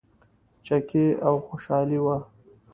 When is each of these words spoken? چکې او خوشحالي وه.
چکې 0.65 1.03
او 1.27 1.35
خوشحالي 1.47 1.99
وه. 2.05 2.17